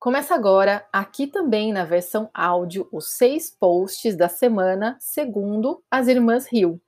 [0.00, 6.46] Começa agora, aqui também na versão áudio, os seis posts da semana, segundo as Irmãs
[6.46, 6.80] Rio.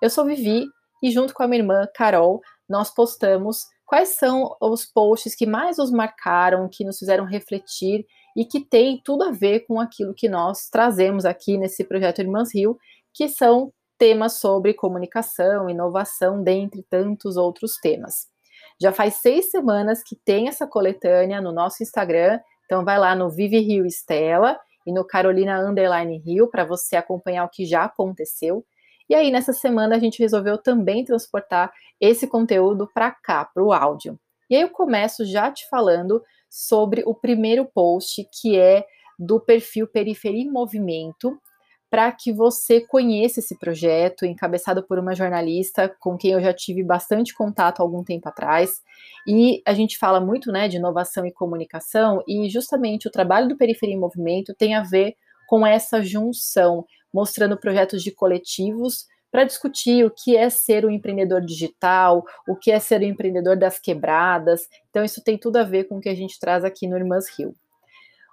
[0.00, 0.66] Eu sou Vivi
[1.02, 5.78] e, junto com a minha irmã Carol, nós postamos quais são os posts que mais
[5.78, 8.06] nos marcaram, que nos fizeram refletir
[8.36, 12.54] e que tem tudo a ver com aquilo que nós trazemos aqui nesse projeto Irmãs
[12.54, 12.78] Rio,
[13.12, 18.30] que são temas sobre comunicação, inovação, dentre tantos outros temas.
[18.80, 22.38] Já faz seis semanas que tem essa coletânea no nosso Instagram
[22.72, 27.44] então vai lá no Vive Rio Estela e no Carolina Underline Rio para você acompanhar
[27.44, 28.64] o que já aconteceu.
[29.10, 33.74] E aí nessa semana a gente resolveu também transportar esse conteúdo para cá, para o
[33.74, 34.18] áudio.
[34.48, 38.86] E aí eu começo já te falando sobre o primeiro post que é
[39.18, 41.38] do perfil Periferia em Movimento,
[41.92, 46.82] para que você conheça esse projeto, encabeçado por uma jornalista com quem eu já tive
[46.82, 48.80] bastante contato há algum tempo atrás.
[49.28, 53.58] E a gente fala muito né, de inovação e comunicação, e justamente o trabalho do
[53.58, 60.02] Periferia em Movimento tem a ver com essa junção, mostrando projetos de coletivos para discutir
[60.06, 64.62] o que é ser um empreendedor digital, o que é ser um empreendedor das quebradas.
[64.88, 67.26] Então, isso tem tudo a ver com o que a gente traz aqui no Irmãs
[67.36, 67.54] Rio.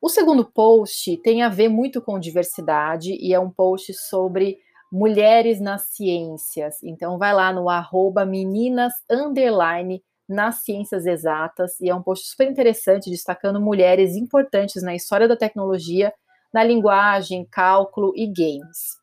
[0.00, 4.58] O segundo post tem a ver muito com diversidade e é um post sobre
[4.90, 6.82] mulheres nas ciências.
[6.82, 12.48] Então vai lá no arroba meninas underline nas ciências exatas e é um post super
[12.48, 16.14] interessante destacando mulheres importantes na história da tecnologia,
[16.52, 18.98] na linguagem, cálculo e games.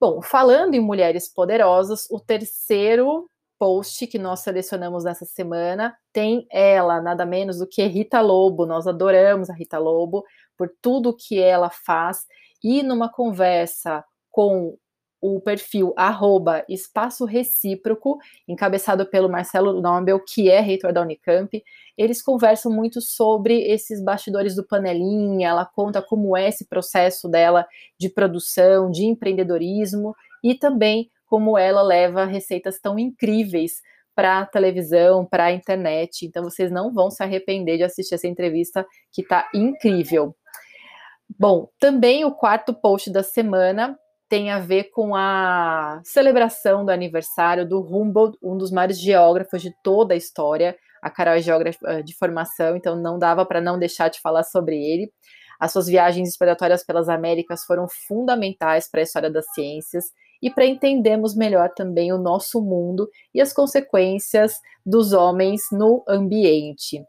[0.00, 3.28] Bom, falando em mulheres poderosas, o terceiro
[3.58, 5.96] post que nós selecionamos nessa semana.
[6.12, 8.64] Tem ela, nada menos do que Rita Lobo.
[8.66, 10.24] Nós adoramos a Rita Lobo
[10.56, 12.26] por tudo que ela faz.
[12.62, 14.76] E numa conversa com
[15.20, 21.62] o perfil arroba espaço recíproco, encabeçado pelo Marcelo Nobel, que é reitor da Unicamp,
[21.96, 27.66] eles conversam muito sobre esses bastidores do panelinha, ela conta como é esse processo dela
[27.98, 33.74] de produção, de empreendedorismo e também como ela leva receitas tão incríveis
[34.14, 36.26] para a televisão, para a internet.
[36.26, 40.34] Então vocês não vão se arrepender de assistir essa entrevista que está incrível.
[41.38, 43.96] Bom, também o quarto post da semana
[44.28, 49.70] tem a ver com a celebração do aniversário do Humboldt, um dos maiores geógrafos de
[49.82, 50.76] toda a história.
[51.00, 54.42] A Carol é geógrafa eh, de formação, então não dava para não deixar de falar
[54.42, 55.12] sobre ele.
[55.60, 60.06] As suas viagens exploratórias pelas Américas foram fundamentais para a história das ciências
[60.42, 67.02] e para entendermos melhor também o nosso mundo e as consequências dos homens no ambiente.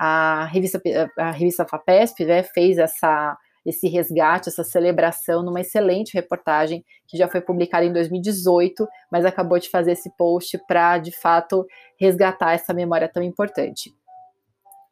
[0.00, 0.80] A revista,
[1.18, 7.28] a revista FAPESP né, fez essa, esse resgate, essa celebração numa excelente reportagem que já
[7.28, 11.66] foi publicada em 2018, mas acabou de fazer esse post para, de fato,
[11.98, 13.92] resgatar essa memória tão importante.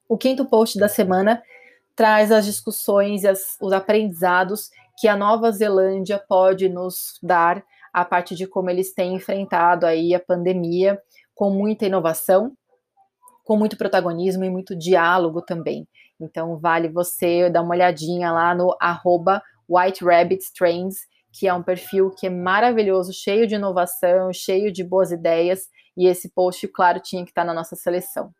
[0.08, 1.42] O quinto post da semana
[1.96, 8.04] traz as discussões e as, os aprendizados que a Nova Zelândia pode nos dar a
[8.04, 11.00] parte de como eles têm enfrentado aí a pandemia
[11.32, 12.52] com muita inovação,
[13.44, 15.86] com muito protagonismo e muito diálogo também.
[16.20, 20.96] Então vale você dar uma olhadinha lá no arroba White Rabbit Trends,
[21.32, 26.08] que é um perfil que é maravilhoso, cheio de inovação, cheio de boas ideias, e
[26.08, 28.32] esse post, claro, tinha que estar na nossa seleção.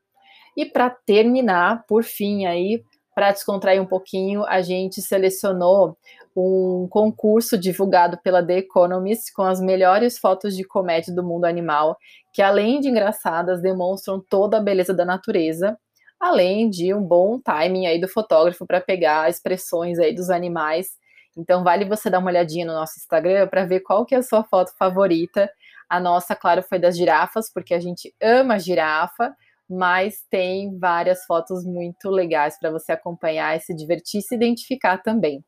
[0.56, 2.82] E para terminar, por fim aí,
[3.14, 5.96] para descontrair um pouquinho, a gente selecionou
[6.36, 11.96] um concurso divulgado pela The Economist com as melhores fotos de comédia do mundo animal,
[12.32, 15.78] que além de engraçadas, demonstram toda a beleza da natureza,
[16.18, 20.88] além de um bom timing aí do fotógrafo para pegar expressões aí dos animais.
[21.36, 24.22] Então vale você dar uma olhadinha no nosso Instagram para ver qual que é a
[24.22, 25.48] sua foto favorita.
[25.88, 29.34] A nossa, claro, foi das girafas, porque a gente ama girafa,
[29.68, 34.98] mas tem várias fotos muito legais para você acompanhar e se divertir e se identificar
[34.98, 35.44] também.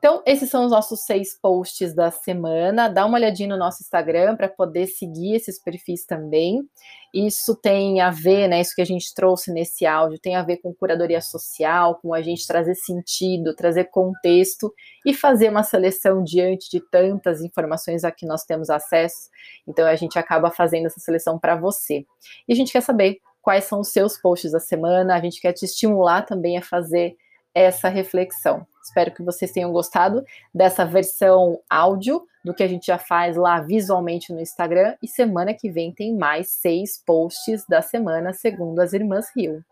[0.00, 2.88] Então, esses são os nossos seis posts da semana.
[2.88, 6.66] Dá uma olhadinha no nosso Instagram para poder seguir esses perfis também.
[7.12, 8.62] Isso tem a ver, né?
[8.62, 12.22] Isso que a gente trouxe nesse áudio tem a ver com curadoria social, com a
[12.22, 14.72] gente trazer sentido, trazer contexto
[15.04, 19.28] e fazer uma seleção diante de tantas informações a que nós temos acesso.
[19.68, 22.06] Então, a gente acaba fazendo essa seleção para você.
[22.48, 25.52] E a gente quer saber quais são os seus posts da semana, a gente quer
[25.52, 27.16] te estimular também a fazer
[27.54, 28.66] essa reflexão.
[28.82, 30.24] Espero que vocês tenham gostado
[30.54, 34.96] dessa versão áudio do que a gente já faz lá visualmente no Instagram.
[35.02, 39.62] E semana que vem tem mais seis posts da semana, segundo as Irmãs Rio.